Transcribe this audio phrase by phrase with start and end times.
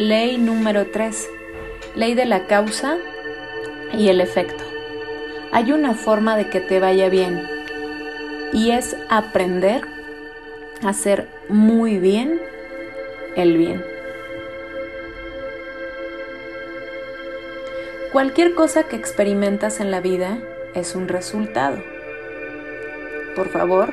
[0.00, 1.28] ley número 3,
[1.94, 2.96] ley de la causa
[3.92, 4.64] y el efecto.
[5.52, 7.46] Hay una forma de que te vaya bien
[8.54, 9.82] y es aprender
[10.82, 12.40] a hacer muy bien
[13.36, 13.84] el bien.
[18.10, 20.38] Cualquier cosa que experimentas en la vida
[20.74, 21.76] es un resultado.
[23.36, 23.92] Por favor,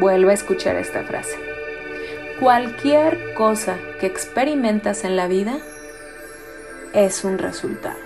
[0.00, 1.53] vuelve a escuchar esta frase.
[2.40, 5.56] Cualquier cosa que experimentas en la vida
[6.92, 7.98] es un resultado.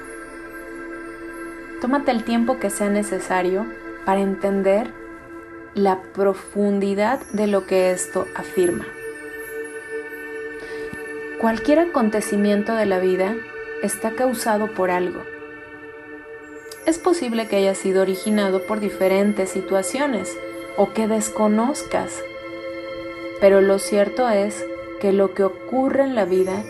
[1.81, 3.67] Tómate el tiempo que sea necesario
[4.05, 4.93] para entender
[5.75, 8.85] la profundidad de lo que esto afirma.
[11.41, 13.35] Cualquier acontecimiento de la vida
[13.83, 15.23] está causado por algo.
[16.85, 20.37] Es posible que haya sido originado por diferentes situaciones
[20.77, 22.13] o que desconozcas,
[23.41, 24.65] pero lo cierto es
[25.01, 26.65] que lo que ocurre en la vida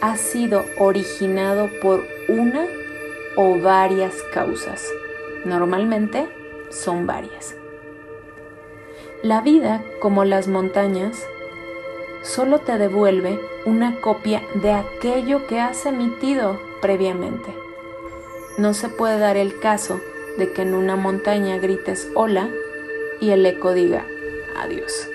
[0.00, 2.66] ha sido originado por una
[3.36, 4.88] o varias causas.
[5.44, 6.28] Normalmente
[6.70, 7.56] son varias.
[9.22, 11.24] La vida, como las montañas,
[12.22, 17.54] solo te devuelve una copia de aquello que has emitido previamente.
[18.58, 20.00] No se puede dar el caso
[20.38, 22.48] de que en una montaña grites hola
[23.20, 24.04] y el eco diga
[24.56, 25.11] adiós.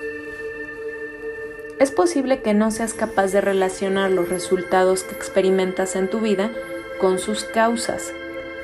[1.79, 6.49] Es posible que no seas capaz de relacionar los resultados que experimentas en tu vida
[6.99, 8.11] con sus causas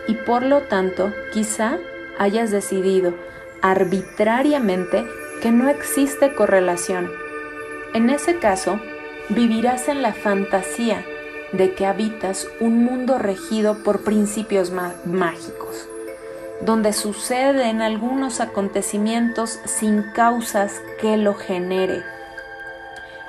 [0.07, 1.77] y por lo tanto quizá
[2.17, 3.13] hayas decidido
[3.61, 5.05] arbitrariamente
[5.43, 7.11] que no existe correlación.
[7.93, 8.79] En ese caso,
[9.29, 11.05] vivirás en la fantasía
[11.51, 15.87] de que habitas un mundo regido por principios mágicos,
[16.61, 22.01] donde suceden algunos acontecimientos sin causas que lo genere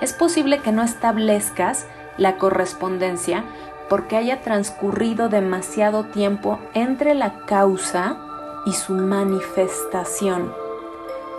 [0.00, 3.44] es posible que no establezcas la correspondencia
[3.88, 8.18] porque haya transcurrido demasiado tiempo entre la causa
[8.66, 10.52] y su manifestación.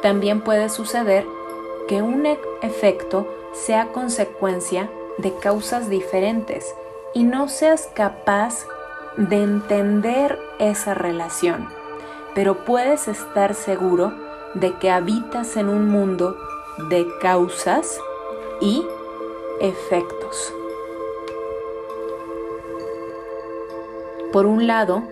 [0.01, 1.25] También puede suceder
[1.87, 6.75] que un e-, efecto sea consecuencia de causas diferentes
[7.13, 8.65] y no seas capaz
[9.17, 11.69] de entender esa relación,
[12.33, 14.13] pero puedes estar seguro
[14.53, 16.37] de que habitas en un mundo
[16.89, 17.99] de causas
[18.61, 18.85] y
[19.59, 20.53] efectos.
[24.31, 25.03] Por un lado,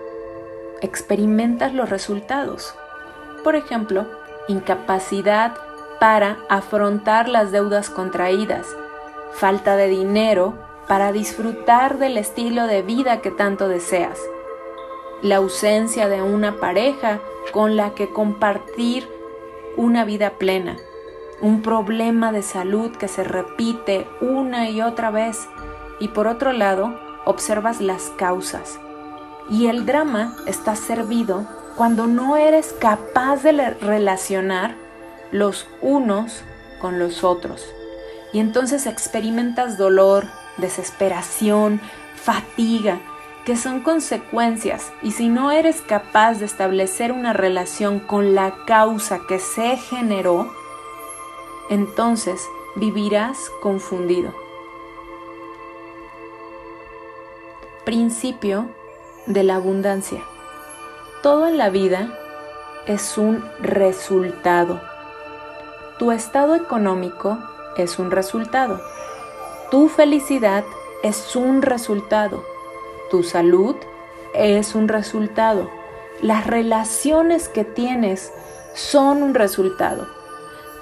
[0.82, 2.76] experimentas los resultados.
[3.44, 4.06] Por ejemplo,
[4.48, 5.56] incapacidad
[6.00, 8.68] para afrontar las deudas contraídas,
[9.34, 10.54] falta de dinero
[10.88, 14.20] para disfrutar del estilo de vida que tanto deseas,
[15.22, 17.22] la ausencia de una pareja
[17.54, 19.08] con la que compartir
[19.78, 20.78] una vida plena,
[21.44, 25.50] un problema de salud que se repite una y otra vez
[26.00, 28.80] y por otro lado observas las causas.
[29.50, 31.46] Y el drama está servido
[31.76, 34.76] cuando no eres capaz de relacionar
[35.32, 36.44] los unos
[36.80, 37.68] con los otros.
[38.32, 40.28] Y entonces experimentas dolor,
[40.58, 41.82] desesperación,
[42.16, 43.00] fatiga,
[43.44, 44.94] que son consecuencias.
[45.02, 50.63] Y si no eres capaz de establecer una relación con la causa que se generó,
[51.70, 54.34] entonces vivirás confundido.
[57.86, 58.68] Principio
[59.26, 60.24] de la abundancia.
[61.22, 62.18] Todo en la vida
[62.86, 64.82] es un resultado.
[66.00, 67.38] Tu estado económico
[67.78, 68.82] es un resultado.
[69.72, 70.64] Tu felicidad
[71.04, 72.44] es un resultado.
[73.10, 73.76] Tu salud
[74.34, 75.70] es un resultado.
[76.22, 78.32] Las relaciones que tienes
[78.74, 80.23] son un resultado.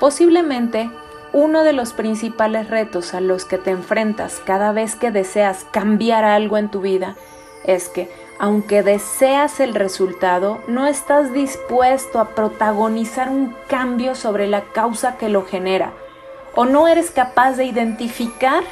[0.02, 0.90] Posiblemente
[1.32, 6.24] uno de los principales retos a los que te enfrentas cada vez que deseas cambiar
[6.24, 7.16] algo en tu vida
[7.66, 14.62] es que, aunque deseas el resultado, no estás dispuesto a protagonizar un cambio sobre la
[14.74, 15.94] causa que lo genera,
[16.56, 18.64] o no eres capaz de identificar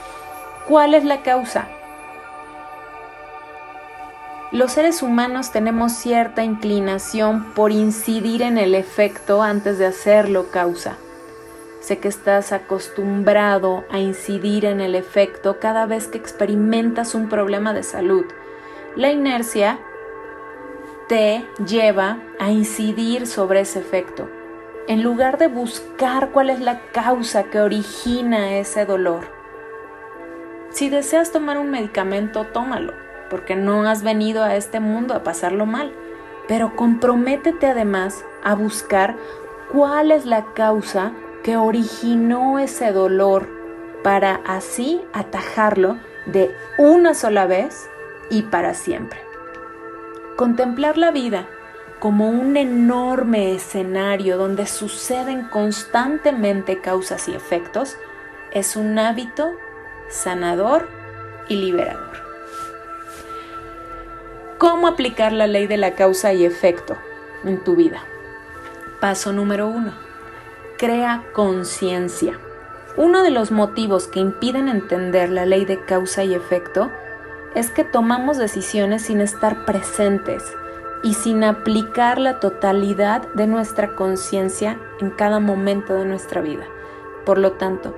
[0.68, 1.68] cuál es la causa.
[4.52, 10.98] Los seres humanos tenemos cierta inclinación por incidir en el efecto antes de hacerlo causa.
[11.80, 17.74] Sé que estás acostumbrado a incidir en el efecto cada vez que experimentas un problema
[17.74, 18.26] de salud.
[18.96, 19.80] La inercia
[21.08, 24.30] te lleva a incidir sobre ese efecto,
[24.88, 29.28] en lugar de buscar cuál es la causa que origina ese dolor.
[30.70, 32.94] Si deseas tomar un medicamento, tómalo,
[33.30, 35.94] porque no has venido a este mundo a pasarlo mal,
[36.48, 39.16] pero comprométete además a buscar
[39.72, 43.48] cuál es la causa que originó ese dolor
[44.04, 47.90] para así atajarlo de una sola vez
[48.30, 49.20] y para siempre.
[50.36, 51.48] Contemplar la vida
[52.00, 57.98] como un enorme escenario donde suceden constantemente causas y efectos
[58.52, 59.52] es un hábito
[60.10, 60.88] sanador
[61.50, 62.24] y liberador.
[64.58, 66.98] ¿Cómo aplicar la ley de la causa y efecto
[67.44, 68.02] en tu vida?
[69.00, 70.09] Paso número uno.
[70.80, 72.40] Crea conciencia.
[72.96, 76.90] Uno de los motivos que impiden entender la ley de causa y efecto
[77.54, 80.42] es que tomamos decisiones sin estar presentes
[81.04, 86.64] y sin aplicar la totalidad de nuestra conciencia en cada momento de nuestra vida.
[87.26, 87.94] Por lo tanto,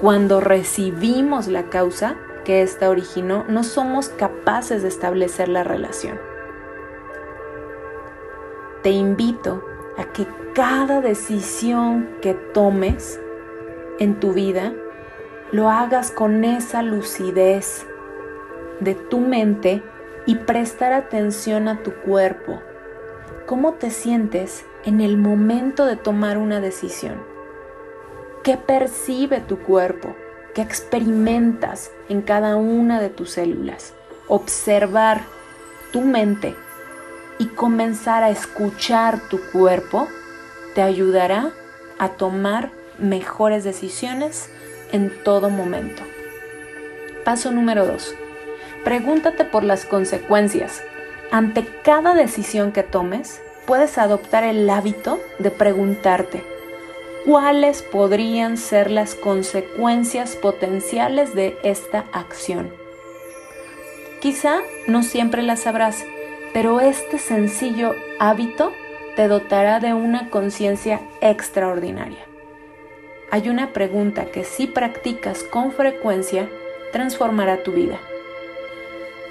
[0.00, 6.18] cuando recibimos la causa que ésta originó, no somos capaces de establecer la relación.
[8.82, 9.62] Te invito
[9.96, 13.20] a que cada decisión que tomes
[13.98, 14.72] en tu vida
[15.52, 17.86] lo hagas con esa lucidez
[18.80, 19.82] de tu mente
[20.26, 22.60] y prestar atención a tu cuerpo.
[23.46, 27.22] ¿Cómo te sientes en el momento de tomar una decisión?
[28.42, 30.14] ¿Qué percibe tu cuerpo?
[30.54, 33.94] ¿Qué experimentas en cada una de tus células?
[34.28, 35.22] Observar
[35.92, 36.56] tu mente
[37.44, 40.08] y comenzar a escuchar tu cuerpo
[40.74, 41.50] te ayudará
[41.98, 44.48] a tomar mejores decisiones
[44.92, 46.02] en todo momento.
[47.22, 48.14] Paso número 2.
[48.82, 50.82] Pregúntate por las consecuencias.
[51.30, 56.42] Ante cada decisión que tomes, puedes adoptar el hábito de preguntarte
[57.26, 62.72] cuáles podrían ser las consecuencias potenciales de esta acción.
[64.22, 66.06] Quizá no siempre las sabrás,
[66.54, 68.72] pero este sencillo hábito
[69.16, 72.24] te dotará de una conciencia extraordinaria.
[73.32, 76.48] Hay una pregunta que si practicas con frecuencia,
[76.92, 77.98] transformará tu vida.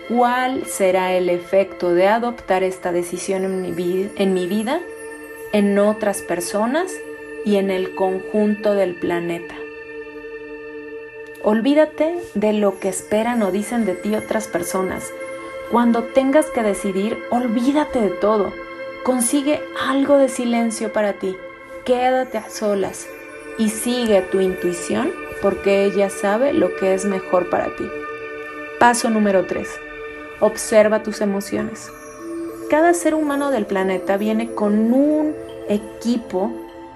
[0.09, 3.71] ¿Cuál será el efecto de adoptar esta decisión en mi,
[4.47, 4.81] vida,
[5.53, 6.91] en otras personas
[7.45, 9.55] y en el conjunto del planeta?
[11.41, 15.09] Olvídate de lo que esperan o dicen de ti otras personas.
[15.73, 18.53] Cuando tengas que decidir, olvídate de todo.
[19.03, 19.59] Consigue
[19.89, 21.35] algo de silencio para ti.
[21.83, 23.07] Quédate a solas
[23.57, 25.11] y sigue tu intuición
[25.41, 27.85] porque ella sabe lo que es mejor para ti.
[28.79, 29.67] Paso número 3.
[30.41, 31.91] Observa tus emociones.
[32.69, 35.33] Cada ser humano del planeta viene con un
[35.67, 36.51] equipo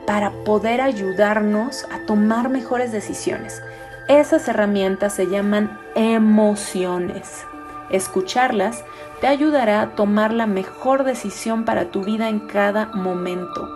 [0.05, 3.59] para poder ayudarnos a tomar mejores decisiones.
[4.07, 7.47] Esas herramientas se llaman emociones.
[7.89, 8.83] Escucharlas
[9.21, 13.67] te ayudará a tomar la mejor decisión para tu vida en cada momento.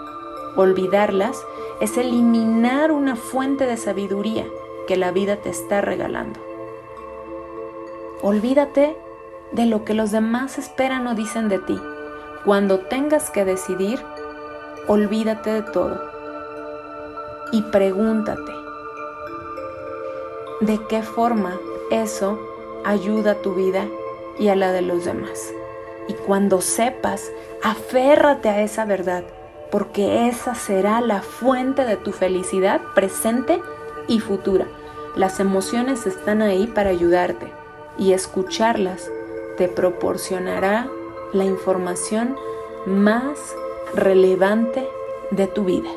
[0.55, 1.41] Olvidarlas
[1.79, 4.45] es eliminar una fuente de sabiduría
[4.87, 6.39] que la vida te está regalando.
[8.21, 8.97] Olvídate
[9.51, 11.79] de lo que los demás esperan o dicen de ti.
[12.43, 14.03] Cuando tengas que decidir,
[14.87, 16.01] olvídate de todo
[17.51, 18.51] y pregúntate
[20.61, 21.59] de qué forma
[21.89, 22.39] eso
[22.85, 23.87] ayuda a tu vida
[24.39, 25.53] y a la de los demás.
[26.07, 27.31] Y cuando sepas,
[27.63, 29.23] aférrate a esa verdad,
[29.71, 33.61] porque esa será la fuente de tu felicidad presente
[34.07, 34.67] y futura.
[35.15, 37.47] Las emociones están ahí para ayudarte
[37.97, 39.09] y escucharlas
[39.57, 40.89] te proporcionará
[41.33, 42.35] la información
[42.85, 43.37] más
[43.93, 44.87] relevante
[45.31, 45.89] de tu vida.